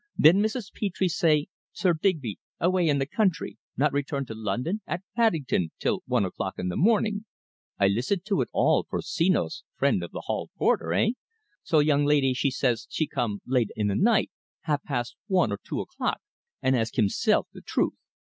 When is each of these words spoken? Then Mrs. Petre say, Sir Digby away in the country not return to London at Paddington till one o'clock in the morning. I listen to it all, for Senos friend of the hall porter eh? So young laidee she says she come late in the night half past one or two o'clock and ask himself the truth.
Then 0.17 0.37
Mrs. 0.37 0.73
Petre 0.73 1.07
say, 1.07 1.45
Sir 1.73 1.93
Digby 1.93 2.39
away 2.59 2.87
in 2.89 2.97
the 2.97 3.05
country 3.05 3.59
not 3.77 3.93
return 3.93 4.25
to 4.25 4.33
London 4.33 4.81
at 4.87 5.03
Paddington 5.15 5.73
till 5.77 6.01
one 6.07 6.25
o'clock 6.25 6.55
in 6.57 6.69
the 6.69 6.75
morning. 6.75 7.25
I 7.79 7.87
listen 7.87 8.21
to 8.25 8.41
it 8.41 8.49
all, 8.51 8.83
for 8.89 8.99
Senos 9.01 9.61
friend 9.75 10.01
of 10.01 10.09
the 10.09 10.21
hall 10.21 10.49
porter 10.57 10.91
eh? 10.91 11.09
So 11.61 11.77
young 11.77 12.03
laidee 12.03 12.33
she 12.35 12.49
says 12.49 12.87
she 12.89 13.05
come 13.05 13.41
late 13.45 13.69
in 13.75 13.89
the 13.89 13.95
night 13.95 14.31
half 14.61 14.81
past 14.81 15.17
one 15.27 15.51
or 15.51 15.59
two 15.63 15.81
o'clock 15.81 16.17
and 16.63 16.75
ask 16.75 16.95
himself 16.95 17.47
the 17.53 17.61
truth. 17.61 17.93